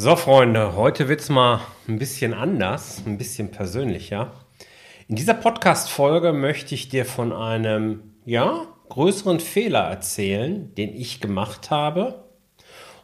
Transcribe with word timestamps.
So, 0.00 0.14
Freunde, 0.14 0.76
heute 0.76 1.08
wird 1.08 1.22
es 1.22 1.28
mal 1.28 1.60
ein 1.88 1.98
bisschen 1.98 2.32
anders, 2.32 3.02
ein 3.04 3.18
bisschen 3.18 3.50
persönlicher. 3.50 4.32
In 5.08 5.16
dieser 5.16 5.34
Podcast-Folge 5.34 6.32
möchte 6.32 6.76
ich 6.76 6.88
dir 6.88 7.04
von 7.04 7.32
einem, 7.32 8.14
ja, 8.24 8.68
größeren 8.90 9.40
Fehler 9.40 9.80
erzählen, 9.80 10.72
den 10.76 10.94
ich 10.94 11.20
gemacht 11.20 11.72
habe, 11.72 12.28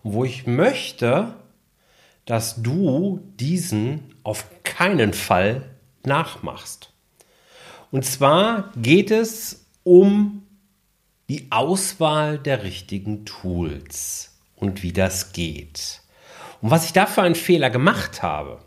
wo 0.05 0.25
ich 0.25 0.47
möchte, 0.47 1.35
dass 2.27 2.63
du 2.63 3.19
diesen 3.41 4.15
auf 4.23 4.47
keinen 4.63 5.15
Fall 5.15 5.69
nachmachst. 6.05 6.93
Und 7.91 8.05
zwar 8.05 8.71
geht 8.77 9.11
es 9.11 9.67
um 9.83 10.47
die 11.29 11.49
Auswahl 11.51 12.39
der 12.39 12.63
richtigen 12.63 13.25
Tools 13.25 14.39
und 14.55 14.85
wie 14.85 14.93
das 14.93 15.33
geht. 15.33 16.04
Und 16.65 16.71
was 16.71 16.87
ich 16.87 16.95
da 16.95 17.05
für 17.05 17.21
einen 17.21 17.35
Fehler 17.35 17.69
gemacht 17.69 18.23
habe 18.23 18.59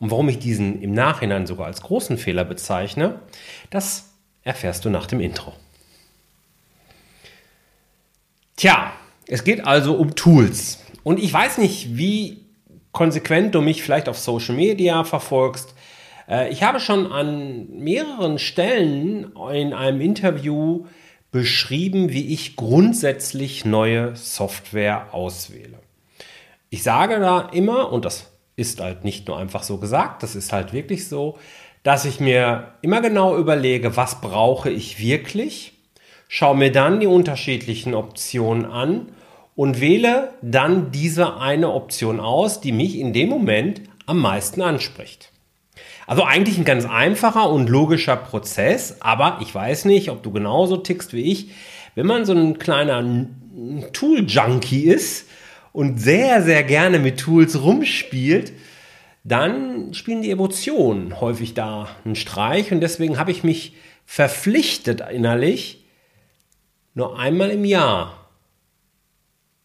und 0.00 0.10
warum 0.10 0.28
ich 0.28 0.40
diesen 0.40 0.82
im 0.82 0.90
Nachhinein 0.92 1.46
sogar 1.46 1.66
als 1.66 1.82
großen 1.82 2.18
Fehler 2.18 2.44
bezeichne, 2.44 3.20
das 3.70 4.10
erfährst 4.42 4.84
du 4.84 4.90
nach 4.90 5.06
dem 5.06 5.20
Intro. 5.20 5.52
Tja, 8.56 8.90
es 9.28 9.44
geht 9.44 9.64
also 9.64 9.94
um 9.94 10.16
Tools. 10.16 10.82
Und 11.04 11.20
ich 11.20 11.32
weiß 11.32 11.58
nicht, 11.58 11.96
wie 11.96 12.44
konsequent 12.90 13.54
du 13.54 13.60
mich 13.60 13.84
vielleicht 13.84 14.08
auf 14.08 14.18
Social 14.18 14.56
Media 14.56 15.04
verfolgst. 15.04 15.76
Äh, 16.28 16.50
ich 16.50 16.64
habe 16.64 16.80
schon 16.80 17.06
an 17.06 17.68
mehreren 17.70 18.40
Stellen 18.40 19.32
in 19.52 19.74
einem 19.74 20.00
Interview 20.00 20.86
beschrieben, 21.30 22.10
wie 22.10 22.34
ich 22.34 22.56
grundsätzlich 22.56 23.64
neue 23.64 24.16
Software 24.16 25.14
auswähle. 25.14 25.78
Ich 26.70 26.82
sage 26.82 27.18
da 27.18 27.48
immer, 27.52 27.92
und 27.92 28.04
das 28.04 28.26
ist 28.56 28.80
halt 28.80 29.04
nicht 29.04 29.28
nur 29.28 29.38
einfach 29.38 29.62
so 29.62 29.78
gesagt, 29.78 30.22
das 30.22 30.34
ist 30.34 30.52
halt 30.52 30.72
wirklich 30.72 31.08
so, 31.08 31.38
dass 31.82 32.04
ich 32.04 32.20
mir 32.20 32.72
immer 32.82 33.00
genau 33.00 33.36
überlege, 33.36 33.96
was 33.96 34.20
brauche 34.20 34.68
ich 34.68 35.00
wirklich, 35.00 35.72
schaue 36.28 36.56
mir 36.56 36.72
dann 36.72 37.00
die 37.00 37.06
unterschiedlichen 37.06 37.94
Optionen 37.94 38.66
an 38.66 39.08
und 39.54 39.80
wähle 39.80 40.34
dann 40.42 40.90
diese 40.92 41.38
eine 41.38 41.72
Option 41.72 42.20
aus, 42.20 42.60
die 42.60 42.72
mich 42.72 42.98
in 42.98 43.12
dem 43.12 43.28
Moment 43.28 43.80
am 44.06 44.18
meisten 44.20 44.60
anspricht. 44.60 45.30
Also 46.06 46.24
eigentlich 46.24 46.58
ein 46.58 46.64
ganz 46.64 46.84
einfacher 46.84 47.50
und 47.50 47.68
logischer 47.68 48.16
Prozess, 48.16 48.96
aber 49.00 49.38
ich 49.40 49.54
weiß 49.54 49.84
nicht, 49.84 50.10
ob 50.10 50.22
du 50.22 50.32
genauso 50.32 50.76
tickst 50.78 51.12
wie 51.12 51.30
ich. 51.30 51.50
Wenn 51.94 52.06
man 52.06 52.24
so 52.24 52.32
ein 52.32 52.58
kleiner 52.58 53.04
Tool-Junkie 53.92 54.84
ist, 54.84 55.27
und 55.78 55.98
sehr, 55.98 56.42
sehr 56.42 56.64
gerne 56.64 56.98
mit 56.98 57.20
Tools 57.20 57.62
rumspielt, 57.62 58.52
dann 59.22 59.94
spielen 59.94 60.22
die 60.22 60.32
Emotionen 60.32 61.20
häufig 61.20 61.54
da 61.54 61.88
einen 62.04 62.16
Streich 62.16 62.72
und 62.72 62.80
deswegen 62.80 63.16
habe 63.16 63.30
ich 63.30 63.44
mich 63.44 63.76
verpflichtet 64.04 65.02
innerlich, 65.08 65.84
nur 66.94 67.16
einmal 67.16 67.50
im 67.50 67.64
Jahr 67.64 68.28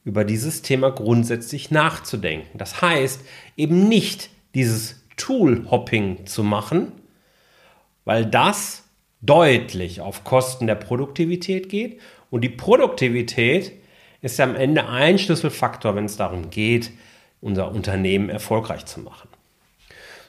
über 0.04 0.24
dieses 0.24 0.62
Thema 0.62 0.92
grundsätzlich 0.92 1.72
nachzudenken. 1.72 2.60
Das 2.60 2.80
heißt, 2.84 3.22
eben 3.58 3.90
nicht 3.90 4.30
dieses 4.54 5.04
Tool-Hopping 5.18 6.28
zu 6.28 6.44
machen, 6.44 6.92
weil 8.06 8.28
das 8.28 8.84
deutlich 9.22 10.00
auf 10.00 10.24
Kosten 10.24 10.68
der 10.68 10.76
Produktivität 10.76 11.70
geht 11.70 12.00
und 12.30 12.42
die 12.42 12.50
Produktivität 12.50 13.72
ist 14.24 14.40
ja 14.40 14.46
am 14.46 14.56
Ende 14.56 14.88
ein 14.88 15.20
Schlüsselfaktor, 15.20 15.96
wenn 15.96 16.06
es 16.06 16.18
darum 16.18 16.50
geht, 16.50 16.92
unser 17.42 17.72
Unternehmen 17.72 18.30
erfolgreich 18.30 18.86
zu 18.86 19.02
machen. 19.02 19.28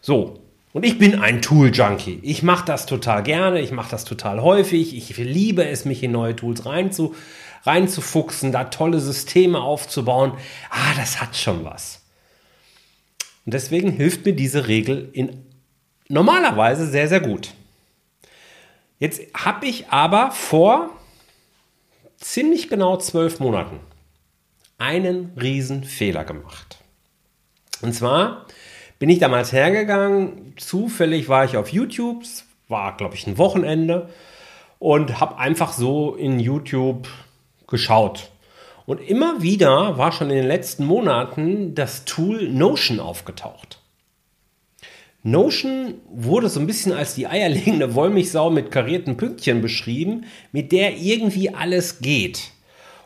So, 0.00 0.40
und 0.72 0.84
ich 0.84 0.98
bin 0.98 1.20
ein 1.20 1.40
Tool-Junkie. 1.40 2.18
Ich 2.22 2.42
mache 2.42 2.66
das 2.66 2.86
total 2.86 3.22
gerne, 3.22 3.60
ich 3.60 3.70
mache 3.70 3.92
das 3.92 4.04
total 4.04 4.42
häufig. 4.42 4.96
Ich 4.96 5.16
liebe 5.16 5.64
es, 5.64 5.84
mich 5.84 6.02
in 6.02 6.10
neue 6.10 6.34
Tools 6.34 6.66
reinzu, 6.66 7.14
reinzufuchsen, 7.62 8.50
da 8.50 8.64
tolle 8.64 8.98
Systeme 8.98 9.60
aufzubauen. 9.60 10.32
Ah, 10.70 10.94
das 10.96 11.20
hat 11.20 11.36
schon 11.36 11.64
was. 11.64 12.02
Und 13.46 13.54
deswegen 13.54 13.92
hilft 13.92 14.26
mir 14.26 14.32
diese 14.34 14.66
Regel 14.66 15.08
in 15.12 15.46
normalerweise 16.08 16.88
sehr, 16.88 17.08
sehr 17.08 17.20
gut. 17.20 17.54
Jetzt 18.98 19.22
habe 19.34 19.66
ich 19.66 19.88
aber 19.90 20.32
vor 20.32 20.90
ziemlich 22.24 22.68
genau 22.68 22.96
zwölf 22.96 23.38
Monaten 23.38 23.80
einen 24.78 25.32
riesen 25.40 25.84
Fehler 25.84 26.24
gemacht. 26.24 26.78
Und 27.82 27.92
zwar 27.92 28.46
bin 28.98 29.10
ich 29.10 29.18
damals 29.18 29.52
hergegangen, 29.52 30.54
zufällig 30.56 31.28
war 31.28 31.44
ich 31.44 31.58
auf 31.58 31.68
YouTube, 31.68 32.22
es 32.22 32.46
war 32.66 32.96
glaube 32.96 33.14
ich 33.14 33.26
ein 33.26 33.36
Wochenende 33.36 34.08
und 34.78 35.20
habe 35.20 35.36
einfach 35.36 35.74
so 35.74 36.14
in 36.14 36.40
YouTube 36.40 37.08
geschaut. 37.66 38.30
Und 38.86 39.00
immer 39.02 39.42
wieder 39.42 39.98
war 39.98 40.10
schon 40.10 40.30
in 40.30 40.36
den 40.36 40.48
letzten 40.48 40.86
Monaten 40.86 41.74
das 41.74 42.06
Tool 42.06 42.48
Notion 42.48 43.00
aufgetaucht. 43.00 43.80
Notion 45.24 45.94
wurde 46.12 46.50
so 46.50 46.60
ein 46.60 46.66
bisschen 46.66 46.92
als 46.92 47.14
die 47.14 47.26
eierlegende 47.26 47.94
Wollmilchsau 47.94 48.50
mit 48.50 48.70
karierten 48.70 49.16
Pünktchen 49.16 49.62
beschrieben, 49.62 50.26
mit 50.52 50.70
der 50.70 50.98
irgendwie 50.98 51.54
alles 51.54 52.00
geht. 52.00 52.50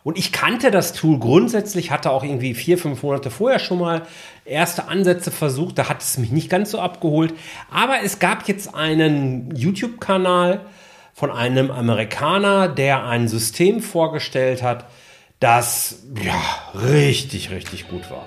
Und 0.03 0.19
ich 0.19 0.33
kannte 0.33 0.71
das 0.71 0.95
Tool 0.95 1.19
grundsätzlich, 1.19 1.91
hatte 1.91 2.11
auch 2.11 2.25
irgendwie 2.25 2.55
vier, 2.55 2.77
fünf 2.77 3.03
Monate 3.03 3.31
vorher 3.31 3.59
schon 3.61 3.78
mal 3.78 4.03
erste 4.45 4.89
Ansätze 4.89 5.31
versucht. 5.31 5.78
Da 5.78 5.89
hat 5.89 6.03
es 6.03 6.19
mich 6.19 6.33
nicht 6.33 6.51
ganz 6.51 6.73
so 6.73 6.81
abgeholt. 6.81 7.34
Aber 7.71 8.03
es 8.03 8.19
gab 8.19 8.49
jetzt 8.49 8.75
einen 8.75 9.55
YouTube-Kanal 9.55 10.62
von 11.15 11.31
einem 11.31 11.71
Amerikaner, 11.71 12.69
der 12.69 13.05
ein 13.07 13.28
System 13.28 13.81
vorgestellt 13.81 14.62
hat, 14.62 14.87
das 15.41 16.03
ja 16.25 16.81
richtig, 16.81 17.51
richtig 17.51 17.89
gut 17.89 18.11
war. 18.11 18.27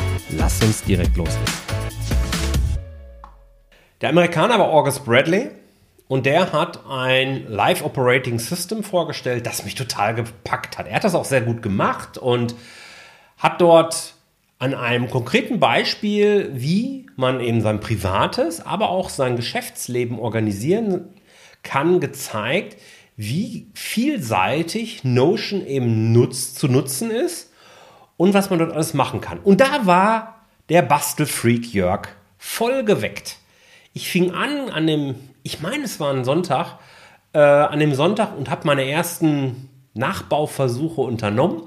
Lass 0.37 0.61
uns 0.63 0.83
direkt 0.83 1.17
loslegen. 1.17 1.53
Der 3.99 4.09
Amerikaner 4.09 4.57
war 4.59 4.69
August 4.69 5.03
Bradley 5.03 5.49
und 6.07 6.25
der 6.25 6.53
hat 6.53 6.85
ein 6.89 7.47
Live 7.47 7.83
Operating 7.83 8.39
System 8.39 8.83
vorgestellt, 8.83 9.45
das 9.45 9.65
mich 9.65 9.75
total 9.75 10.15
gepackt 10.15 10.77
hat. 10.77 10.87
Er 10.87 10.95
hat 10.95 11.03
das 11.03 11.15
auch 11.15 11.25
sehr 11.25 11.41
gut 11.41 11.61
gemacht 11.61 12.17
und 12.17 12.55
hat 13.37 13.59
dort 13.59 14.13
an 14.57 14.73
einem 14.73 15.09
konkreten 15.09 15.59
Beispiel, 15.59 16.49
wie 16.53 17.07
man 17.15 17.41
eben 17.41 17.61
sein 17.61 17.79
privates, 17.79 18.65
aber 18.65 18.89
auch 18.89 19.09
sein 19.09 19.35
Geschäftsleben 19.35 20.17
organisieren 20.17 21.09
kann, 21.61 21.99
gezeigt, 21.99 22.77
wie 23.17 23.67
vielseitig 23.73 25.03
Notion 25.03 25.65
eben 25.65 26.13
nutz, 26.13 26.53
zu 26.53 26.67
nutzen 26.67 27.11
ist 27.11 27.50
und 28.21 28.35
was 28.35 28.51
man 28.51 28.59
dort 28.59 28.71
alles 28.71 28.93
machen 28.93 29.19
kann. 29.19 29.39
Und 29.39 29.61
da 29.61 29.87
war 29.87 30.45
der 30.69 30.83
Bastelfreak 30.83 31.73
Jörg 31.73 32.09
voll 32.37 32.83
geweckt. 32.83 33.37
Ich 33.93 34.11
fing 34.11 34.29
an 34.29 34.69
an 34.69 34.85
dem, 34.85 35.15
ich 35.41 35.61
meine, 35.61 35.85
es 35.85 35.99
war 35.99 36.13
ein 36.13 36.23
Sonntag, 36.23 36.77
äh, 37.33 37.39
an 37.39 37.79
dem 37.79 37.95
Sonntag 37.95 38.37
und 38.37 38.51
habe 38.51 38.67
meine 38.67 38.87
ersten 38.87 39.69
Nachbauversuche 39.95 41.01
unternommen 41.01 41.63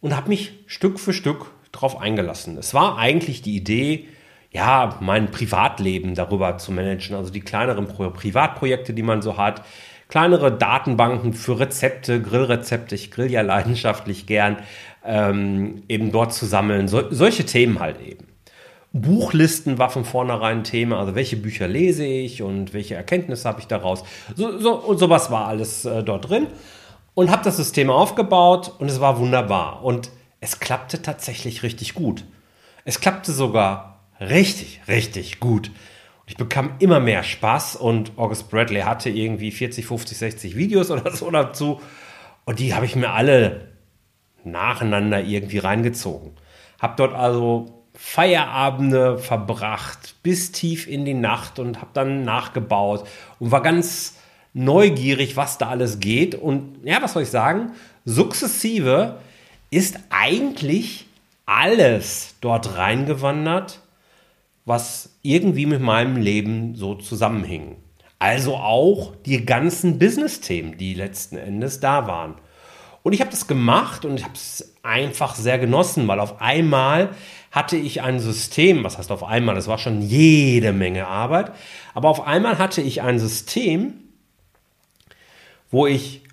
und 0.00 0.16
habe 0.16 0.28
mich 0.28 0.54
Stück 0.66 0.98
für 0.98 1.12
Stück 1.12 1.52
darauf 1.70 2.00
eingelassen. 2.00 2.58
Es 2.58 2.74
war 2.74 2.98
eigentlich 2.98 3.40
die 3.40 3.54
Idee, 3.54 4.08
ja, 4.50 4.98
mein 4.98 5.30
Privatleben 5.30 6.16
darüber 6.16 6.58
zu 6.58 6.72
managen, 6.72 7.14
also 7.14 7.30
die 7.30 7.42
kleineren 7.42 7.86
Privatprojekte, 7.86 8.92
die 8.92 9.04
man 9.04 9.22
so 9.22 9.36
hat, 9.36 9.62
kleinere 10.08 10.50
Datenbanken 10.50 11.34
für 11.34 11.60
Rezepte, 11.60 12.20
Grillrezepte, 12.20 12.94
ich 12.94 13.10
grill 13.10 13.30
ja 13.30 13.42
leidenschaftlich 13.42 14.26
gern, 14.26 14.56
ähm, 15.04 15.82
eben 15.88 16.12
dort 16.12 16.32
zu 16.32 16.46
sammeln. 16.46 16.88
So, 16.88 17.10
solche 17.10 17.44
Themen 17.44 17.78
halt 17.78 18.00
eben. 18.00 18.26
Buchlisten 18.92 19.78
war 19.78 19.90
von 19.90 20.04
vornherein 20.04 20.58
ein 20.58 20.64
Thema, 20.64 20.98
also 20.98 21.14
welche 21.14 21.36
Bücher 21.36 21.68
lese 21.68 22.04
ich 22.06 22.42
und 22.42 22.72
welche 22.72 22.94
Erkenntnisse 22.94 23.46
habe 23.46 23.60
ich 23.60 23.66
daraus. 23.66 24.02
So, 24.34 24.58
so, 24.58 24.74
und 24.74 24.98
sowas 24.98 25.30
war 25.30 25.46
alles 25.46 25.84
äh, 25.84 26.02
dort 26.02 26.28
drin. 26.28 26.46
Und 27.14 27.30
habe 27.30 27.42
das 27.44 27.56
System 27.56 27.90
aufgebaut 27.90 28.72
und 28.78 28.88
es 28.88 29.00
war 29.00 29.18
wunderbar. 29.18 29.84
Und 29.84 30.10
es 30.40 30.60
klappte 30.60 31.02
tatsächlich 31.02 31.62
richtig 31.62 31.94
gut. 31.94 32.24
Es 32.84 33.00
klappte 33.00 33.32
sogar 33.32 34.00
richtig, 34.20 34.80
richtig 34.88 35.40
gut. 35.40 35.70
Ich 36.28 36.36
bekam 36.36 36.72
immer 36.78 37.00
mehr 37.00 37.22
Spaß 37.22 37.76
und 37.76 38.12
August 38.16 38.50
Bradley 38.50 38.82
hatte 38.82 39.08
irgendwie 39.08 39.50
40, 39.50 39.86
50, 39.86 40.18
60 40.18 40.56
Videos 40.56 40.90
oder 40.92 41.10
so 41.10 41.30
dazu. 41.30 41.80
Und 42.44 42.58
die 42.60 42.74
habe 42.74 42.86
ich 42.86 42.94
mir 42.94 43.10
alle 43.10 43.68
nacheinander 44.44 45.22
irgendwie 45.22 45.58
reingezogen. 45.58 46.32
Hab 46.78 46.96
dort 46.98 47.14
also 47.14 47.84
Feierabende 47.94 49.18
verbracht 49.18 50.14
bis 50.22 50.52
tief 50.52 50.86
in 50.86 51.04
die 51.04 51.14
Nacht 51.14 51.58
und 51.58 51.80
habe 51.80 51.90
dann 51.94 52.24
nachgebaut 52.24 53.06
und 53.40 53.50
war 53.50 53.62
ganz 53.62 54.18
neugierig, 54.52 55.36
was 55.36 55.58
da 55.58 55.70
alles 55.70 55.98
geht. 55.98 56.34
Und 56.34 56.84
ja, 56.84 57.02
was 57.02 57.14
soll 57.14 57.22
ich 57.22 57.30
sagen? 57.30 57.72
Sukzessive 58.04 59.18
ist 59.70 59.98
eigentlich 60.10 61.06
alles 61.46 62.36
dort 62.40 62.76
reingewandert, 62.76 63.80
was 64.68 65.18
irgendwie 65.22 65.64
mit 65.64 65.80
meinem 65.80 66.16
Leben 66.16 66.74
so 66.74 66.94
zusammenhing. 66.94 67.76
Also 68.18 68.56
auch 68.56 69.16
die 69.16 69.46
ganzen 69.46 69.98
Business-Themen, 69.98 70.76
die 70.76 70.92
letzten 70.92 71.38
Endes 71.38 71.80
da 71.80 72.06
waren. 72.06 72.34
Und 73.02 73.14
ich 73.14 73.20
habe 73.20 73.30
das 73.30 73.46
gemacht 73.46 74.04
und 74.04 74.18
ich 74.18 74.24
habe 74.24 74.34
es 74.34 74.74
einfach 74.82 75.36
sehr 75.36 75.58
genossen, 75.58 76.06
weil 76.06 76.20
auf 76.20 76.42
einmal 76.42 77.10
hatte 77.50 77.78
ich 77.78 78.02
ein 78.02 78.20
System, 78.20 78.84
was 78.84 78.98
heißt 78.98 79.10
auf 79.10 79.24
einmal, 79.24 79.54
das 79.54 79.68
war 79.68 79.78
schon 79.78 80.02
jede 80.02 80.74
Menge 80.74 81.06
Arbeit, 81.06 81.52
aber 81.94 82.10
auf 82.10 82.26
einmal 82.26 82.58
hatte 82.58 82.82
ich 82.82 83.00
ein 83.00 83.18
System, 83.18 83.94
wo 85.70 85.86
ich 85.86 86.24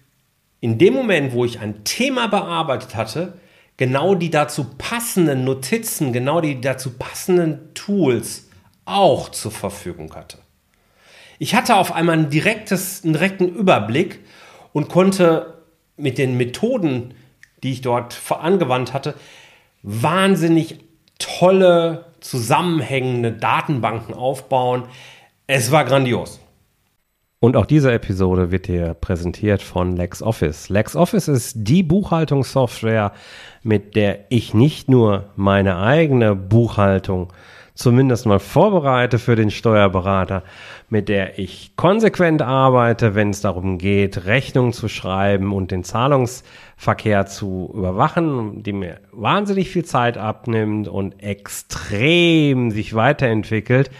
in 0.59 0.77
dem 0.77 0.93
Moment, 0.93 1.31
wo 1.31 1.45
ich 1.45 1.61
ein 1.61 1.85
Thema 1.85 2.27
bearbeitet 2.27 2.95
hatte, 2.95 3.37
genau 3.77 4.15
die 4.15 4.29
dazu 4.29 4.65
passenden 4.77 5.43
Notizen, 5.43 6.13
genau 6.13 6.41
die 6.41 6.61
dazu 6.61 6.91
passenden 6.91 7.73
Tools 7.73 8.49
auch 8.85 9.29
zur 9.29 9.51
Verfügung 9.51 10.13
hatte. 10.15 10.37
Ich 11.39 11.55
hatte 11.55 11.75
auf 11.75 11.91
einmal 11.91 12.17
ein 12.17 12.29
direktes, 12.29 13.03
einen 13.03 13.13
direkten 13.13 13.49
Überblick 13.49 14.19
und 14.73 14.89
konnte 14.89 15.63
mit 15.97 16.17
den 16.17 16.37
Methoden, 16.37 17.13
die 17.63 17.71
ich 17.71 17.81
dort 17.81 18.19
angewandt 18.29 18.93
hatte, 18.93 19.15
wahnsinnig 19.81 20.79
tolle, 21.19 22.05
zusammenhängende 22.19 23.31
Datenbanken 23.31 24.13
aufbauen. 24.13 24.83
Es 25.47 25.71
war 25.71 25.85
grandios. 25.85 26.39
Und 27.45 27.55
auch 27.55 27.67
diese 27.67 27.91
Episode 27.91 28.49
wird 28.49 28.67
dir 28.67 28.95
präsentiert 28.95 29.61
von 29.61 29.95
LexOffice. 29.95 30.69
LexOffice 30.69 31.27
ist 31.27 31.53
die 31.55 31.83
Buchhaltungssoftware, 31.83 33.11
mit 33.61 33.95
der 33.95 34.25
ich 34.29 34.55
nicht 34.55 34.89
nur 34.89 35.25
meine 35.35 35.77
eigene 35.77 36.33
Buchhaltung 36.35 37.31
zumindest 37.75 38.25
mal 38.25 38.39
vorbereite 38.39 39.19
für 39.19 39.35
den 39.35 39.51
Steuerberater, 39.51 40.41
mit 40.89 41.07
der 41.07 41.37
ich 41.37 41.73
konsequent 41.75 42.41
arbeite, 42.41 43.13
wenn 43.13 43.29
es 43.29 43.41
darum 43.41 43.77
geht, 43.77 44.25
Rechnungen 44.25 44.73
zu 44.73 44.87
schreiben 44.87 45.53
und 45.53 45.69
den 45.69 45.83
Zahlungsverkehr 45.83 47.27
zu 47.27 47.71
überwachen, 47.75 48.63
die 48.63 48.73
mir 48.73 49.01
wahnsinnig 49.11 49.69
viel 49.69 49.85
Zeit 49.85 50.17
abnimmt 50.17 50.87
und 50.87 51.21
extrem 51.21 52.71
sich 52.71 52.95
weiterentwickelt. 52.95 53.91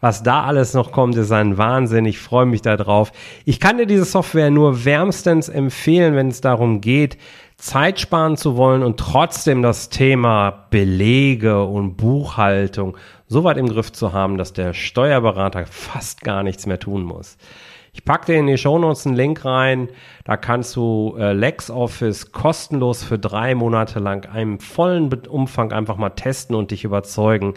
Was 0.00 0.22
da 0.22 0.44
alles 0.44 0.74
noch 0.74 0.92
kommt, 0.92 1.16
ist 1.16 1.32
ein 1.32 1.58
Wahnsinn. 1.58 2.04
Ich 2.04 2.18
freue 2.18 2.46
mich 2.46 2.62
darauf. 2.62 3.12
Ich 3.44 3.60
kann 3.60 3.78
dir 3.78 3.86
diese 3.86 4.04
Software 4.04 4.50
nur 4.50 4.84
wärmstens 4.84 5.48
empfehlen, 5.48 6.14
wenn 6.14 6.28
es 6.28 6.40
darum 6.40 6.80
geht, 6.80 7.16
Zeit 7.56 7.98
sparen 8.00 8.36
zu 8.36 8.56
wollen 8.56 8.82
und 8.82 9.00
trotzdem 9.00 9.62
das 9.62 9.88
Thema 9.88 10.66
Belege 10.70 11.64
und 11.64 11.96
Buchhaltung 11.96 12.96
so 13.28 13.44
weit 13.44 13.56
im 13.56 13.68
Griff 13.68 13.92
zu 13.92 14.12
haben, 14.12 14.36
dass 14.36 14.52
der 14.52 14.74
Steuerberater 14.74 15.64
fast 15.66 16.20
gar 16.20 16.42
nichts 16.42 16.66
mehr 16.66 16.78
tun 16.78 17.02
muss. 17.02 17.38
Ich 17.96 18.04
packe 18.04 18.26
dir 18.26 18.38
in 18.38 18.46
die 18.46 18.58
Shownotes 18.58 19.06
einen 19.06 19.16
Link 19.16 19.46
rein. 19.46 19.88
Da 20.24 20.36
kannst 20.36 20.76
du 20.76 21.16
äh, 21.18 21.32
LexOffice 21.32 22.30
kostenlos 22.30 23.02
für 23.02 23.18
drei 23.18 23.54
Monate 23.54 24.00
lang 24.00 24.26
einen 24.26 24.60
vollen 24.60 25.10
Umfang 25.26 25.72
einfach 25.72 25.96
mal 25.96 26.10
testen 26.10 26.54
und 26.54 26.72
dich 26.72 26.84
überzeugen. 26.84 27.54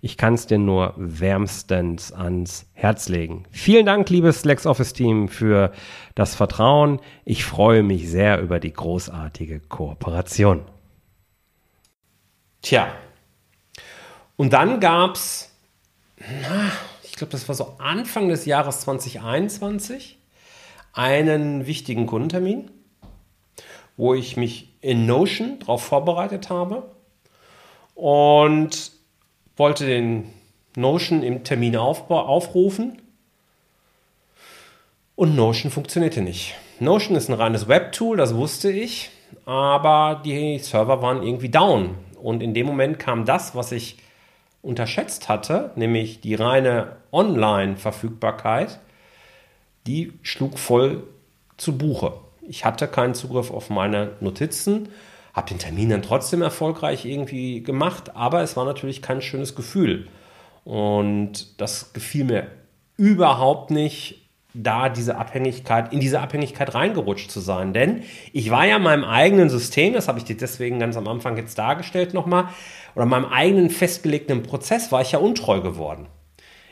Ich 0.00 0.16
kann 0.16 0.34
es 0.34 0.46
dir 0.46 0.58
nur 0.58 0.94
wärmstens 0.96 2.12
ans 2.12 2.66
Herz 2.72 3.08
legen. 3.08 3.44
Vielen 3.50 3.86
Dank, 3.86 4.08
liebes 4.10 4.44
LexOffice-Team, 4.44 5.28
für 5.28 5.72
das 6.14 6.36
Vertrauen. 6.36 7.00
Ich 7.24 7.44
freue 7.44 7.82
mich 7.82 8.08
sehr 8.08 8.40
über 8.40 8.60
die 8.60 8.72
großartige 8.72 9.60
Kooperation. 9.60 10.62
Tja, 12.62 12.92
und 14.36 14.52
dann 14.52 14.78
gab 14.78 15.16
es, 15.16 15.52
ich 17.02 17.12
glaube, 17.12 17.32
das 17.32 17.48
war 17.48 17.56
so 17.56 17.74
Anfang 17.78 18.28
des 18.28 18.46
Jahres 18.46 18.80
2021, 18.80 20.16
einen 20.92 21.66
wichtigen 21.66 22.06
Kundentermin, 22.06 22.70
wo 23.96 24.14
ich 24.14 24.36
mich 24.36 24.76
in 24.80 25.06
Notion 25.06 25.58
darauf 25.58 25.82
vorbereitet 25.82 26.50
habe 26.50 26.94
und 27.94 28.97
wollte 29.58 29.86
den 29.86 30.32
Notion 30.76 31.22
im 31.22 31.44
Termin 31.44 31.76
aufrufen 31.76 33.02
und 35.16 35.34
Notion 35.34 35.70
funktionierte 35.70 36.20
nicht. 36.22 36.54
Notion 36.78 37.16
ist 37.16 37.28
ein 37.28 37.34
reines 37.34 37.66
Webtool, 37.66 38.16
das 38.16 38.36
wusste 38.36 38.70
ich, 38.70 39.10
aber 39.44 40.22
die 40.24 40.58
Server 40.58 41.02
waren 41.02 41.22
irgendwie 41.22 41.48
down. 41.48 41.96
Und 42.22 42.42
in 42.42 42.54
dem 42.54 42.66
Moment 42.66 42.98
kam 42.98 43.24
das, 43.24 43.54
was 43.54 43.72
ich 43.72 43.98
unterschätzt 44.62 45.28
hatte, 45.28 45.72
nämlich 45.74 46.20
die 46.20 46.34
reine 46.34 46.96
Online-Verfügbarkeit, 47.10 48.78
die 49.86 50.12
schlug 50.22 50.58
voll 50.58 51.04
zu 51.56 51.76
Buche. 51.76 52.12
Ich 52.42 52.64
hatte 52.64 52.86
keinen 52.86 53.14
Zugriff 53.14 53.50
auf 53.50 53.70
meine 53.70 54.12
Notizen 54.20 54.88
habe 55.38 55.48
den 55.48 55.58
Termin 55.58 55.88
dann 55.88 56.02
trotzdem 56.02 56.42
erfolgreich 56.42 57.06
irgendwie 57.06 57.62
gemacht, 57.62 58.14
aber 58.16 58.42
es 58.42 58.56
war 58.56 58.64
natürlich 58.64 59.00
kein 59.00 59.22
schönes 59.22 59.54
Gefühl. 59.54 60.08
Und 60.64 61.60
das 61.60 61.92
gefiel 61.92 62.24
mir 62.24 62.48
überhaupt 62.96 63.70
nicht, 63.70 64.28
da 64.52 64.88
diese 64.88 65.16
Abhängigkeit, 65.16 65.92
in 65.92 66.00
diese 66.00 66.20
Abhängigkeit 66.20 66.74
reingerutscht 66.74 67.30
zu 67.30 67.38
sein. 67.38 67.72
Denn 67.72 68.02
ich 68.32 68.50
war 68.50 68.66
ja 68.66 68.78
meinem 68.78 69.04
eigenen 69.04 69.48
System, 69.48 69.92
das 69.92 70.08
habe 70.08 70.18
ich 70.18 70.24
dir 70.24 70.36
deswegen 70.36 70.80
ganz 70.80 70.96
am 70.96 71.06
Anfang 71.06 71.36
jetzt 71.36 71.56
dargestellt 71.56 72.14
nochmal, 72.14 72.48
oder 72.96 73.06
meinem 73.06 73.26
eigenen 73.26 73.70
festgelegten 73.70 74.42
Prozess 74.42 74.90
war 74.90 75.02
ich 75.02 75.12
ja 75.12 75.20
untreu 75.20 75.60
geworden. 75.60 76.06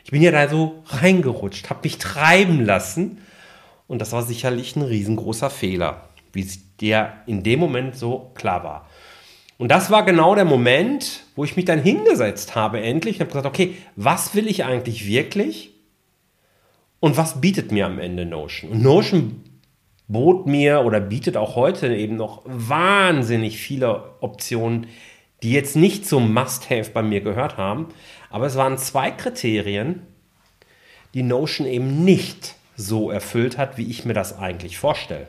Ich 0.03 0.11
bin 0.11 0.21
ja 0.21 0.31
da 0.31 0.49
so 0.49 0.83
reingerutscht, 0.87 1.69
habe 1.69 1.81
mich 1.83 1.97
treiben 1.97 2.65
lassen 2.65 3.19
und 3.87 4.01
das 4.01 4.11
war 4.11 4.23
sicherlich 4.23 4.75
ein 4.75 4.81
riesengroßer 4.81 5.49
Fehler 5.49 6.09
wie 6.33 6.47
dir 6.79 7.13
in 7.25 7.43
dem 7.43 7.59
Moment 7.59 7.95
so 7.95 8.31
klar 8.35 8.63
war. 8.63 8.89
Und 9.57 9.69
das 9.69 9.89
war 9.89 10.05
genau 10.05 10.35
der 10.35 10.45
Moment, 10.45 11.23
wo 11.35 11.43
ich 11.43 11.55
mich 11.55 11.65
dann 11.65 11.81
hingesetzt 11.81 12.55
habe, 12.55 12.81
endlich, 12.81 13.15
und 13.15 13.21
habe 13.21 13.29
gesagt, 13.29 13.47
okay, 13.47 13.75
was 13.95 14.35
will 14.35 14.47
ich 14.47 14.65
eigentlich 14.65 15.07
wirklich? 15.07 15.71
Und 16.99 17.17
was 17.17 17.41
bietet 17.41 17.71
mir 17.71 17.85
am 17.85 17.99
Ende 17.99 18.25
Notion? 18.25 18.71
Und 18.71 18.83
Notion 18.83 19.43
bot 20.07 20.45
mir 20.45 20.81
oder 20.81 20.99
bietet 20.99 21.37
auch 21.37 21.55
heute 21.55 21.95
eben 21.95 22.15
noch 22.15 22.43
wahnsinnig 22.45 23.57
viele 23.57 24.15
Optionen, 24.21 24.87
die 25.43 25.51
jetzt 25.51 25.75
nicht 25.75 26.07
zum 26.07 26.33
Must-Have 26.33 26.91
bei 26.91 27.01
mir 27.01 27.21
gehört 27.21 27.57
haben. 27.57 27.87
Aber 28.29 28.45
es 28.45 28.55
waren 28.55 28.77
zwei 28.77 29.11
Kriterien, 29.11 30.01
die 31.13 31.23
Notion 31.23 31.67
eben 31.67 32.03
nicht 32.03 32.55
so 32.75 33.09
erfüllt 33.09 33.57
hat, 33.57 33.77
wie 33.77 33.89
ich 33.89 34.05
mir 34.05 34.13
das 34.13 34.37
eigentlich 34.37 34.77
vorstelle. 34.77 35.27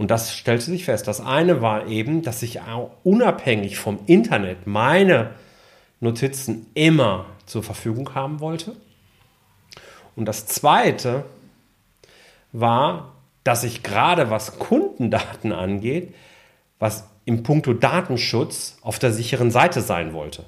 Und 0.00 0.10
das 0.10 0.34
stellte 0.34 0.64
sich 0.64 0.86
fest. 0.86 1.06
Das 1.08 1.20
eine 1.20 1.60
war 1.60 1.86
eben, 1.86 2.22
dass 2.22 2.42
ich 2.42 2.62
auch 2.62 2.92
unabhängig 3.04 3.76
vom 3.76 3.98
Internet 4.06 4.66
meine 4.66 5.32
Notizen 6.00 6.68
immer 6.72 7.26
zur 7.44 7.62
Verfügung 7.62 8.14
haben 8.14 8.40
wollte. 8.40 8.74
Und 10.16 10.24
das 10.24 10.46
zweite 10.46 11.26
war, 12.52 13.12
dass 13.44 13.62
ich 13.62 13.82
gerade 13.82 14.30
was 14.30 14.58
Kundendaten 14.58 15.52
angeht, 15.52 16.14
was 16.78 17.04
im 17.26 17.42
Punkto 17.42 17.74
Datenschutz 17.74 18.78
auf 18.80 18.98
der 18.98 19.12
sicheren 19.12 19.50
Seite 19.50 19.82
sein 19.82 20.14
wollte. 20.14 20.46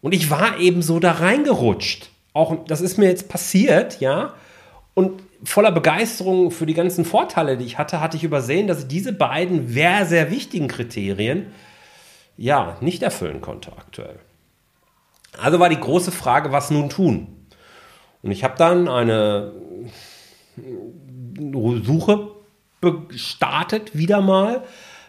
Und 0.00 0.14
ich 0.14 0.30
war 0.30 0.60
eben 0.60 0.80
so 0.80 1.00
da 1.00 1.10
reingerutscht. 1.10 2.10
Auch 2.34 2.64
das 2.68 2.82
ist 2.82 2.98
mir 2.98 3.08
jetzt 3.08 3.28
passiert, 3.28 3.98
ja. 3.98 4.34
Und 4.94 5.24
voller 5.44 5.72
Begeisterung 5.72 6.50
für 6.50 6.66
die 6.66 6.74
ganzen 6.74 7.04
Vorteile, 7.04 7.56
die 7.56 7.64
ich 7.64 7.78
hatte, 7.78 8.00
hatte 8.00 8.16
ich 8.16 8.24
übersehen, 8.24 8.66
dass 8.66 8.80
ich 8.80 8.88
diese 8.88 9.12
beiden 9.12 9.68
sehr, 9.68 10.06
sehr 10.06 10.30
wichtigen 10.30 10.68
Kriterien 10.68 11.52
ja 12.36 12.76
nicht 12.80 13.02
erfüllen 13.02 13.40
konnte 13.40 13.72
aktuell. 13.72 14.18
Also 15.40 15.60
war 15.60 15.68
die 15.68 15.80
große 15.80 16.12
Frage, 16.12 16.52
was 16.52 16.70
nun 16.70 16.88
tun? 16.88 17.28
Und 18.22 18.30
ich 18.30 18.44
habe 18.44 18.54
dann 18.56 18.88
eine 18.88 19.52
Suche 21.84 22.28
gestartet, 22.80 23.96
wieder 23.96 24.20
mal 24.20 24.64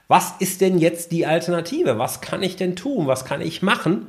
Was 0.07 0.35
ist 0.39 0.61
denn 0.61 0.77
jetzt 0.77 1.11
die 1.11 1.25
Alternative? 1.25 1.97
Was 1.97 2.21
kann 2.21 2.41
ich 2.41 2.55
denn 2.55 2.75
tun? 2.75 3.07
Was 3.07 3.25
kann 3.25 3.41
ich 3.41 3.61
machen, 3.61 4.07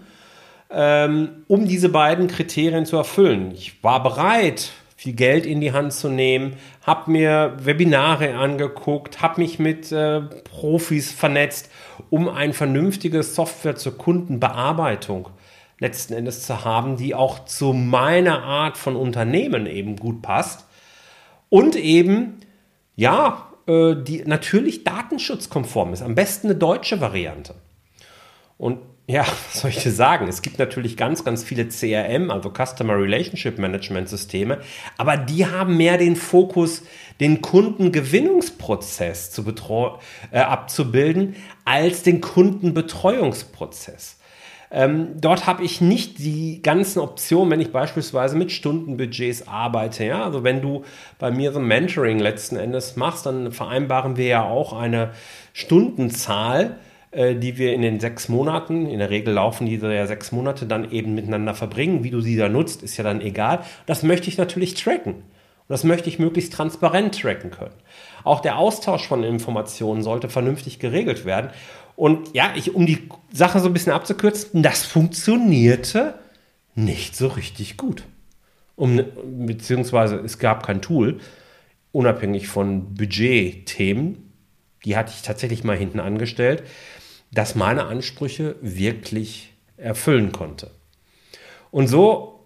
ähm, 0.70 1.44
um 1.48 1.66
diese 1.66 1.88
beiden 1.88 2.28
Kriterien 2.28 2.86
zu 2.86 2.96
erfüllen? 2.96 3.50
Ich 3.52 3.82
war 3.82 4.02
bereit, 4.02 4.70
viel 4.98 5.12
Geld 5.12 5.46
in 5.46 5.60
die 5.60 5.70
Hand 5.70 5.92
zu 5.92 6.08
nehmen, 6.08 6.56
habe 6.82 7.12
mir 7.12 7.54
Webinare 7.60 8.34
angeguckt, 8.34 9.22
habe 9.22 9.40
mich 9.40 9.60
mit 9.60 9.92
äh, 9.92 10.22
Profis 10.42 11.12
vernetzt, 11.12 11.70
um 12.10 12.28
eine 12.28 12.52
vernünftige 12.52 13.22
Software 13.22 13.76
zur 13.76 13.96
Kundenbearbeitung 13.96 15.28
letzten 15.78 16.14
Endes 16.14 16.42
zu 16.42 16.64
haben, 16.64 16.96
die 16.96 17.14
auch 17.14 17.44
zu 17.44 17.72
meiner 17.72 18.42
Art 18.42 18.76
von 18.76 18.96
Unternehmen 18.96 19.66
eben 19.66 19.94
gut 19.94 20.20
passt 20.20 20.66
und 21.48 21.76
eben 21.76 22.40
ja, 22.96 23.52
äh, 23.68 23.94
die 23.94 24.24
natürlich 24.24 24.82
datenschutzkonform 24.82 25.92
ist. 25.92 26.02
Am 26.02 26.16
besten 26.16 26.48
eine 26.48 26.56
deutsche 26.56 27.00
Variante. 27.00 27.54
Und 28.56 28.80
ja, 29.08 29.22
was 29.52 29.62
soll 29.62 29.70
ich 29.70 29.82
dir 29.82 29.90
sagen? 29.90 30.28
Es 30.28 30.42
gibt 30.42 30.58
natürlich 30.58 30.96
ganz, 30.96 31.24
ganz 31.24 31.42
viele 31.42 31.66
CRM, 31.68 32.30
also 32.30 32.52
Customer 32.52 32.94
Relationship 32.94 33.58
Management 33.58 34.08
Systeme, 34.08 34.58
aber 34.96 35.16
die 35.16 35.46
haben 35.46 35.76
mehr 35.76 35.96
den 35.96 36.14
Fokus, 36.14 36.82
den 37.18 37.40
Kundengewinnungsprozess 37.40 39.32
zu 39.32 39.44
äh, 40.30 40.38
abzubilden, 40.38 41.34
als 41.64 42.02
den 42.02 42.20
Kundenbetreuungsprozess. 42.20 44.18
Ähm, 44.70 45.18
dort 45.18 45.46
habe 45.46 45.64
ich 45.64 45.80
nicht 45.80 46.18
die 46.18 46.60
ganzen 46.60 46.98
Optionen, 47.00 47.50
wenn 47.50 47.60
ich 47.60 47.72
beispielsweise 47.72 48.36
mit 48.36 48.52
Stundenbudgets 48.52 49.48
arbeite. 49.48 50.04
Ja? 50.04 50.24
Also 50.24 50.44
wenn 50.44 50.60
du 50.60 50.84
bei 51.18 51.30
mir 51.30 51.52
so 51.52 51.60
Mentoring 51.60 52.18
letzten 52.18 52.56
Endes 52.56 52.94
machst, 52.96 53.24
dann 53.24 53.52
vereinbaren 53.52 54.18
wir 54.18 54.26
ja 54.26 54.44
auch 54.44 54.74
eine 54.74 55.12
Stundenzahl 55.54 56.78
die 57.14 57.56
wir 57.56 57.72
in 57.72 57.82
den 57.82 58.00
sechs 58.00 58.28
Monaten, 58.28 58.86
in 58.86 58.98
der 58.98 59.08
Regel 59.08 59.34
laufen 59.34 59.66
diese 59.66 59.92
ja 59.92 60.06
sechs 60.06 60.30
Monate, 60.30 60.66
dann 60.66 60.90
eben 60.90 61.14
miteinander 61.14 61.54
verbringen. 61.54 62.04
Wie 62.04 62.10
du 62.10 62.20
sie 62.20 62.36
da 62.36 62.48
nutzt, 62.48 62.82
ist 62.82 62.96
ja 62.98 63.04
dann 63.04 63.20
egal. 63.20 63.60
Das 63.86 64.02
möchte 64.02 64.28
ich 64.28 64.36
natürlich 64.36 64.74
tracken. 64.74 65.14
Und 65.14 65.72
das 65.74 65.84
möchte 65.84 66.08
ich 66.08 66.18
möglichst 66.18 66.52
transparent 66.52 67.20
tracken 67.20 67.50
können. 67.50 67.74
Auch 68.24 68.40
der 68.40 68.58
Austausch 68.58 69.06
von 69.06 69.22
Informationen 69.22 70.02
sollte 70.02 70.28
vernünftig 70.28 70.78
geregelt 70.78 71.24
werden. 71.24 71.50
Und 71.96 72.34
ja, 72.34 72.52
ich, 72.54 72.74
um 72.74 72.86
die 72.86 73.08
Sache 73.32 73.58
so 73.60 73.66
ein 73.66 73.72
bisschen 73.72 73.92
abzukürzen, 73.92 74.62
das 74.62 74.84
funktionierte 74.84 76.14
nicht 76.74 77.16
so 77.16 77.28
richtig 77.28 77.76
gut. 77.76 78.04
Um, 78.76 79.02
beziehungsweise 79.24 80.16
es 80.16 80.38
gab 80.38 80.64
kein 80.64 80.80
Tool, 80.80 81.18
unabhängig 81.90 82.46
von 82.46 82.94
Budgetthemen, 82.94 84.32
die 84.84 84.96
hatte 84.96 85.12
ich 85.14 85.22
tatsächlich 85.22 85.64
mal 85.64 85.76
hinten 85.76 85.98
angestellt, 85.98 86.62
das 87.30 87.54
meine 87.54 87.86
Ansprüche 87.86 88.56
wirklich 88.60 89.52
erfüllen 89.76 90.32
konnte. 90.32 90.70
Und 91.70 91.88
so 91.88 92.38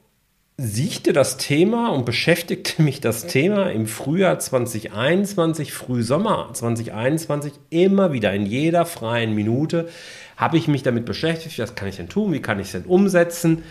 siechte 0.56 1.12
das 1.12 1.38
Thema 1.38 1.88
und 1.88 2.04
beschäftigte 2.04 2.82
mich 2.82 3.00
das 3.00 3.26
Thema 3.26 3.70
im 3.70 3.86
Frühjahr 3.86 4.38
2021, 4.38 5.72
Frühsommer 5.72 6.50
2021 6.52 7.52
immer 7.70 8.12
wieder 8.12 8.32
in 8.32 8.46
jeder 8.46 8.86
freien 8.86 9.34
Minute 9.34 9.88
habe 10.36 10.58
ich 10.58 10.68
mich 10.68 10.82
damit 10.82 11.04
beschäftigt, 11.04 11.58
was 11.58 11.74
kann 11.74 11.88
ich 11.88 11.96
denn 11.96 12.08
tun, 12.08 12.32
wie 12.32 12.42
kann 12.42 12.58
ich 12.58 12.66
es 12.66 12.72
denn 12.72 12.84
umsetzen. 12.84 13.62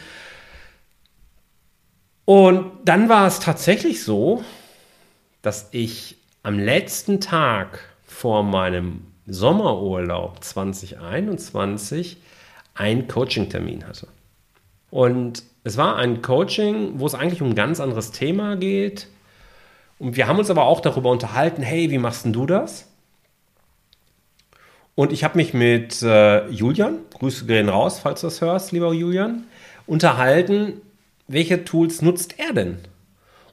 Und 2.26 2.72
dann 2.86 3.10
war 3.10 3.28
es 3.28 3.40
tatsächlich 3.40 4.04
so, 4.04 4.44
dass 5.42 5.70
ich 5.72 6.18
am 6.44 6.60
letzten 6.60 7.20
Tag 7.20 7.80
vor 8.06 8.44
meinem 8.44 9.11
Sommerurlaub 9.32 10.44
2021 10.44 12.18
einen 12.74 13.08
Coaching-Termin 13.08 13.88
hatte. 13.88 14.08
Und 14.90 15.44
es 15.64 15.78
war 15.78 15.96
ein 15.96 16.22
Coaching, 16.22 17.00
wo 17.00 17.06
es 17.06 17.16
eigentlich 17.16 17.42
um 17.42 17.50
ein 17.50 17.56
ganz 17.56 17.80
anderes 17.80 18.12
Thema 18.12 18.56
geht. 18.56 19.08
Und 20.00 20.18
wir 20.18 20.28
haben 20.28 20.40
uns 20.40 20.50
aber 20.50 20.66
auch 20.66 20.82
darüber 20.82 21.12
unterhalten, 21.12 21.62
hey, 21.62 21.90
wie 21.92 21.98
machst 21.98 22.26
denn 22.26 22.34
du 22.34 22.46
das? 22.46 22.88
Und 24.96 25.14
ich 25.14 25.24
habe 25.24 25.38
mich 25.38 25.54
mit 25.54 26.02
äh, 26.02 26.48
Julian, 26.50 27.00
Grüße 27.14 27.46
gehen 27.46 27.70
raus, 27.70 28.00
falls 28.00 28.22
du 28.22 28.28
das 28.28 28.42
hörst, 28.42 28.72
lieber 28.72 28.94
Julian, 28.94 29.46
unterhalten, 29.88 30.82
welche 31.28 31.64
Tools 31.64 32.02
nutzt 32.02 32.38
er 32.40 32.54
denn? 32.54 32.80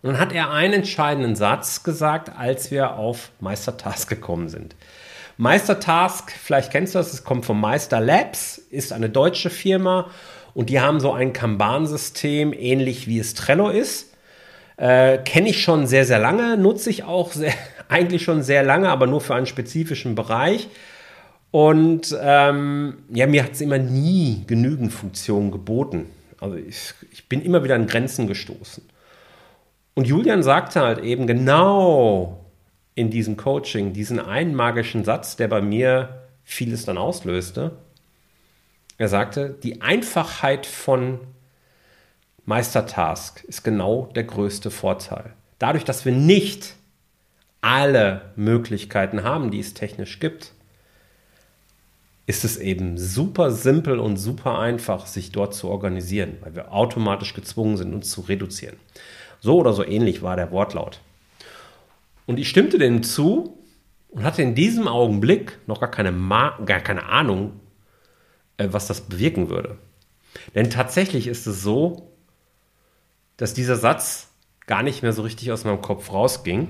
Und 0.03 0.13
dann 0.13 0.19
hat 0.19 0.33
er 0.33 0.51
einen 0.51 0.75
entscheidenden 0.75 1.37
Satz 1.37 1.83
gesagt, 1.85 2.37
als 2.37 2.71
wir 2.71 2.97
auf 2.97 3.31
Meistertask 3.41 4.09
gekommen 4.09 4.49
sind. 4.49 4.75
Meistertask, 5.39 6.33
vielleicht 6.33 6.73
kennst 6.73 6.95
du 6.95 6.99
das, 6.99 7.13
es 7.13 7.23
kommt 7.23 7.47
von 7.47 7.61
Meister 7.61 8.01
Labs, 8.01 8.59
ist 8.59 8.93
eine 8.93 9.09
deutsche 9.09 9.51
Firma 9.51 10.11
und 10.53 10.69
die 10.69 10.81
haben 10.81 10.99
so 10.99 11.13
ein 11.13 11.33
Kanban-System, 11.33 12.53
ähnlich 12.53 13.07
wie 13.07 13.21
es 13.21 13.35
Trello 13.35 13.71
ist. 13.71 14.13
Äh, 14.77 15.19
Kenne 15.19 15.51
ich 15.51 15.63
schon 15.63 15.87
sehr, 15.87 16.05
sehr 16.05 16.19
lange, 16.19 16.57
nutze 16.57 16.91
ich 16.91 17.05
auch 17.05 17.31
sehr, 17.33 17.55
eigentlich 17.89 18.25
schon 18.25 18.43
sehr 18.43 18.65
lange, 18.65 18.89
aber 18.89 19.07
nur 19.07 19.21
für 19.21 19.37
einen 19.37 19.47
spezifischen 19.47 20.17
Bereich. 20.17 20.69
Und 21.53 22.17
ähm, 22.21 22.99
ja, 23.09 23.29
mir 23.29 23.45
hat 23.45 23.53
es 23.53 23.61
immer 23.61 23.79
nie 23.79 24.43
genügend 24.49 24.93
Funktionen 24.93 25.53
geboten. 25.53 26.07
Also 26.41 26.57
ich, 26.57 26.95
ich 27.13 27.29
bin 27.29 27.43
immer 27.43 27.63
wieder 27.63 27.77
an 27.77 27.87
Grenzen 27.87 28.27
gestoßen. 28.27 28.83
Und 29.95 30.09
Julian 30.09 30.43
sagte 30.43 30.81
halt 30.81 30.99
eben 30.99 31.29
genau 31.29 32.45
in 32.99 33.11
diesem 33.11 33.37
Coaching 33.37 33.93
diesen 33.93 34.19
einen 34.19 34.57
magischen 34.57 35.05
Satz, 35.05 35.37
der 35.37 35.47
bei 35.47 35.63
mir 35.63 36.27
vieles 36.43 36.85
dann 36.85 36.99
auslöste. 36.99 37.77
Er 38.97 39.09
sagte, 39.09 39.57
die 39.63 39.81
Einfachheit 39.83 40.67
von 40.67 41.21
Meistertask 42.45 43.45
ist 43.45 43.63
genau 43.63 44.11
der 44.17 44.25
größte 44.25 44.73
Vorteil. 44.73 45.33
Dadurch, 45.61 45.85
dass 45.85 46.05
wir 46.05 46.13
nicht 46.13 46.75
alle 47.61 48.33
Möglichkeiten 48.35 49.23
haben, 49.23 49.53
die 49.53 49.61
es 49.61 49.75
technisch 49.75 50.19
gibt, 50.19 50.53
ist 52.27 52.45
es 52.45 52.57
eben 52.57 52.99
super 52.99 53.53
simpel 53.53 54.01
und 54.01 54.17
super 54.17 54.59
einfach, 54.59 55.07
sich 55.07 55.31
dort 55.31 55.55
zu 55.55 55.69
organisieren, 55.69 56.39
weil 56.41 56.57
wir 56.57 56.73
automatisch 56.73 57.33
gezwungen 57.33 57.77
sind, 57.77 57.95
uns 57.95 58.11
zu 58.11 58.23
reduzieren. 58.23 58.77
So 59.39 59.57
oder 59.59 59.73
so 59.73 59.85
ähnlich 59.85 60.21
war 60.21 60.35
der 60.35 60.51
Wortlaut. 60.51 61.01
Und 62.29 62.39
ich 62.39 62.51
stimmte 62.51 62.77
dem 62.77 63.03
zu 63.03 63.59
und 64.09 64.23
hatte 64.23 64.43
in 64.43 64.55
diesem 64.55 64.87
Augenblick 64.87 65.61
noch 65.67 65.81
gar 65.81 65.91
keine, 65.91 66.13
Ma 66.13 66.59
gar 66.67 66.81
keine 66.81 67.05
Ahnung, 67.05 67.59
äh, 68.59 68.69
was 68.71 68.87
das 68.87 69.01
bewirken 69.01 69.49
würde. 69.49 69.79
Denn 70.55 70.69
tatsächlich 70.69 71.27
ist 71.27 71.47
es 71.47 71.63
so, 71.63 72.13
dass 73.39 73.55
dieser 73.55 73.77
Satz 73.77 74.29
gar 74.67 74.83
nicht 74.83 75.03
mehr 75.03 75.15
so 75.15 75.23
richtig 75.23 75.51
aus 75.53 75.65
meinem 75.65 75.81
Kopf 75.81 76.13
rausging. 76.13 76.69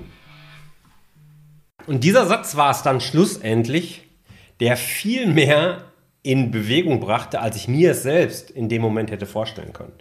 Und 1.87 2.05
dieser 2.05 2.25
Satz 2.25 2.55
war 2.55 2.71
es 2.71 2.81
dann 2.81 3.01
schlussendlich, 3.01 4.07
der 4.61 4.77
viel 4.77 5.27
mehr 5.27 5.91
in 6.23 6.51
Bewegung 6.51 7.01
brachte, 7.01 7.41
als 7.41 7.57
ich 7.57 7.67
mir 7.67 7.91
es 7.91 8.03
selbst 8.03 8.49
in 8.49 8.69
dem 8.69 8.81
Moment 8.81 9.11
hätte 9.11 9.25
vorstellen 9.25 9.73
können. 9.73 9.93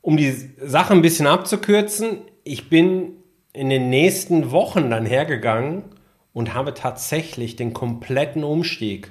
Um 0.00 0.16
die 0.16 0.32
Sache 0.60 0.92
ein 0.92 1.02
bisschen 1.02 1.28
abzukürzen, 1.28 2.22
ich 2.42 2.68
bin 2.68 3.18
in 3.54 3.70
den 3.70 3.88
nächsten 3.88 4.50
Wochen 4.50 4.90
dann 4.90 5.06
hergegangen 5.06 5.84
und 6.34 6.52
habe 6.52 6.74
tatsächlich 6.74 7.56
den 7.56 7.72
kompletten 7.72 8.44
Umstieg 8.44 9.10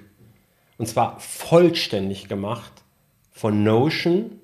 und 0.78 0.86
zwar 0.86 1.20
vollständig 1.20 2.28
gemacht 2.28 2.84
von 3.32 3.64
Notion 3.64 4.40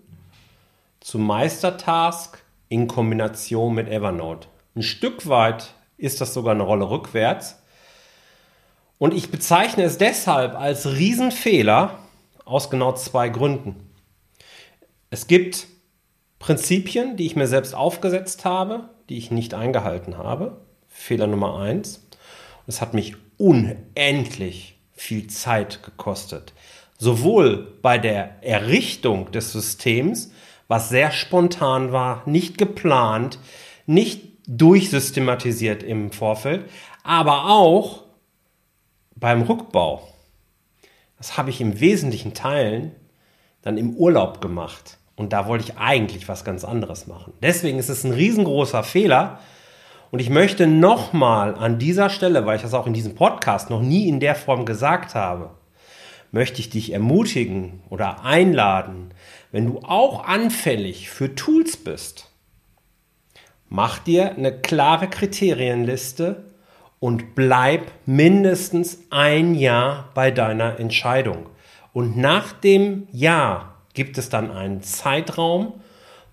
zu 1.01 1.19
Meistertask 1.19 2.41
in 2.69 2.87
Kombination 2.87 3.75
mit 3.75 3.89
Evernote. 3.89 4.47
Ein 4.75 4.83
Stück 4.83 5.27
weit 5.27 5.73
ist 5.97 6.21
das 6.21 6.33
sogar 6.33 6.53
eine 6.53 6.63
Rolle 6.63 6.89
rückwärts. 6.89 7.61
Und 8.99 9.13
ich 9.13 9.31
bezeichne 9.31 9.83
es 9.83 9.97
deshalb 9.97 10.55
als 10.55 10.85
Riesenfehler 10.85 11.99
aus 12.45 12.69
genau 12.69 12.93
zwei 12.93 13.29
Gründen. 13.29 13.75
Es 15.09 15.27
gibt 15.27 15.67
Prinzipien, 16.37 17.17
die 17.17 17.25
ich 17.25 17.35
mir 17.35 17.47
selbst 17.47 17.75
aufgesetzt 17.75 18.45
habe, 18.45 18.89
die 19.09 19.17
ich 19.17 19.31
nicht 19.31 19.53
eingehalten 19.53 20.17
habe. 20.17 20.61
Fehler 20.87 21.27
Nummer 21.27 21.59
eins. 21.59 22.07
Es 22.67 22.81
hat 22.81 22.93
mich 22.93 23.15
unendlich 23.37 24.79
viel 24.93 25.27
Zeit 25.27 25.81
gekostet. 25.83 26.53
Sowohl 26.97 27.79
bei 27.81 27.97
der 27.97 28.43
Errichtung 28.43 29.31
des 29.31 29.51
Systems, 29.51 30.31
was 30.67 30.89
sehr 30.89 31.11
spontan 31.11 31.91
war, 31.91 32.21
nicht 32.27 32.57
geplant, 32.57 33.39
nicht 33.85 34.21
durchsystematisiert 34.47 35.81
im 35.81 36.11
Vorfeld, 36.11 36.69
aber 37.03 37.49
auch 37.49 38.03
beim 39.15 39.41
Rückbau. 39.41 40.07
Das 41.17 41.37
habe 41.37 41.49
ich 41.49 41.61
im 41.61 41.79
wesentlichen 41.79 42.33
Teilen 42.33 42.95
dann 43.61 43.77
im 43.77 43.95
Urlaub 43.95 44.41
gemacht. 44.41 44.98
Und 45.19 45.33
da 45.33 45.47
wollte 45.47 45.65
ich 45.65 45.77
eigentlich 45.77 46.29
was 46.29 46.45
ganz 46.45 46.63
anderes 46.63 47.05
machen. 47.05 47.33
Deswegen 47.41 47.77
ist 47.77 47.89
es 47.89 48.05
ein 48.05 48.13
riesengroßer 48.13 48.83
Fehler. 48.83 49.39
Und 50.11 50.19
ich 50.19 50.29
möchte 50.29 50.65
nochmal 50.65 51.55
an 51.55 51.77
dieser 51.77 52.09
Stelle, 52.09 52.45
weil 52.45 52.55
ich 52.55 52.61
das 52.61 52.73
auch 52.73 52.87
in 52.87 52.93
diesem 52.93 53.15
Podcast 53.15 53.69
noch 53.69 53.81
nie 53.81 54.07
in 54.07 54.21
der 54.21 54.33
Form 54.33 54.63
gesagt 54.63 55.15
habe, 55.15 55.49
möchte 56.31 56.61
ich 56.61 56.69
dich 56.69 56.93
ermutigen 56.93 57.83
oder 57.89 58.23
einladen, 58.23 59.13
wenn 59.51 59.65
du 59.65 59.79
auch 59.79 60.23
anfällig 60.23 61.09
für 61.09 61.35
Tools 61.35 61.75
bist, 61.75 62.31
mach 63.67 63.99
dir 63.99 64.37
eine 64.37 64.53
klare 64.53 65.09
Kriterienliste 65.09 66.45
und 67.01 67.35
bleib 67.35 67.91
mindestens 68.05 68.99
ein 69.09 69.53
Jahr 69.53 70.11
bei 70.13 70.31
deiner 70.31 70.79
Entscheidung. 70.79 71.47
Und 71.91 72.15
nach 72.15 72.53
dem 72.53 73.09
Jahr 73.11 73.78
gibt 73.93 74.17
es 74.17 74.29
dann 74.29 74.51
einen 74.51 74.81
Zeitraum, 74.81 75.73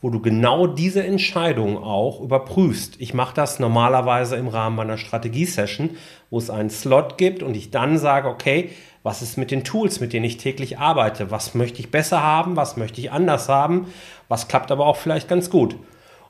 wo 0.01 0.11
du 0.11 0.21
genau 0.21 0.67
diese 0.67 1.03
Entscheidung 1.03 1.83
auch 1.83 2.21
überprüfst. 2.21 3.01
Ich 3.01 3.15
mache 3.15 3.35
das 3.35 3.59
normalerweise 3.59 4.37
im 4.37 4.49
Rahmen 4.49 4.77
meiner 4.77 4.99
Strategie-Session, 4.99 5.97
wo 6.31 6.39
es 6.39 6.51
einen 6.51 6.71
Slot 6.71 7.19
gibt 7.19 7.43
und 7.43 7.57
ich 7.57 7.71
dann 7.71 7.99
sage, 7.99 8.29
okay, 8.29 8.71
was 9.03 9.23
ist 9.23 9.39
mit 9.39 9.51
den 9.51 9.65
Tools, 9.65 10.01
mit 10.01 10.13
denen 10.13 10.25
ich 10.25 10.37
täglich 10.37 10.79
arbeite? 10.79 11.31
Was 11.31 11.55
möchte 11.55 11.81
ich 11.81 11.91
besser 11.91 12.23
haben? 12.23 12.57
Was 12.57 12.77
möchte 12.77 13.01
ich 13.01 13.13
anders 13.13 13.49
haben? 13.49 13.87
Was 14.29 14.49
klappt 14.49 14.71
aber 14.71 14.87
auch 14.87 14.97
vielleicht 14.97 15.29
ganz 15.29 15.49
gut? 15.49 15.77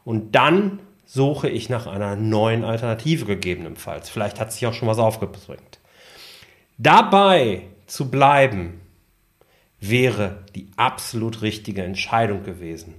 Und 0.04 0.35
dann 0.35 0.78
suche 1.06 1.49
ich 1.49 1.68
nach 1.68 1.87
einer 1.87 2.16
neuen 2.16 2.64
Alternative 2.64 3.25
gegebenenfalls. 3.25 4.11
Vielleicht 4.11 4.38
hat 4.40 4.52
sich 4.52 4.66
auch 4.66 4.75
schon 4.75 4.88
was 4.88 4.99
aufgebringt. 4.99 5.78
Dabei 6.78 7.62
zu 7.87 8.11
bleiben, 8.11 8.80
wäre 9.80 10.45
die 10.54 10.68
absolut 10.76 11.42
richtige 11.42 11.83
Entscheidung 11.83 12.42
gewesen. 12.42 12.95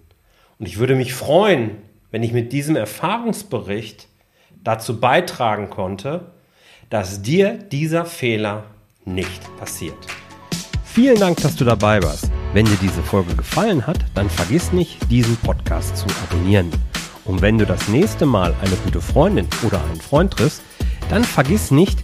Und 0.60 0.68
ich 0.68 0.78
würde 0.78 0.96
mich 0.96 1.14
freuen, 1.14 1.78
wenn 2.12 2.24
ich 2.24 2.34
mit 2.34 2.54
diesem 2.54 2.76
Erfahrungsbericht 2.76 4.08
dazu 4.64 5.00
beitragen 5.00 5.70
konnte, 5.70 6.32
dass 6.90 7.22
dir 7.22 7.54
dieser 7.54 8.06
Fehler 8.06 8.66
nicht 9.06 9.42
passiert. 9.58 9.98
Vielen 10.84 11.20
Dank, 11.20 11.38
dass 11.42 11.56
du 11.56 11.64
dabei 11.64 12.02
warst. 12.02 12.32
Wenn 12.54 12.66
dir 12.66 12.78
diese 12.82 13.04
Folge 13.04 13.36
gefallen 13.36 13.86
hat, 13.86 14.00
dann 14.16 14.30
vergiss 14.30 14.72
nicht, 14.72 15.12
diesen 15.12 15.36
Podcast 15.38 15.98
zu 15.98 16.08
abonnieren. 16.24 16.72
Und 17.26 17.42
wenn 17.42 17.58
du 17.58 17.66
das 17.66 17.88
nächste 17.88 18.26
Mal 18.26 18.56
eine 18.62 18.76
gute 18.78 19.02
Freundin 19.02 19.48
oder 19.64 19.84
einen 19.84 20.02
Freund 20.02 20.34
triffst, 20.34 20.62
dann 21.10 21.24
vergiss 21.24 21.72
nicht, 21.72 22.04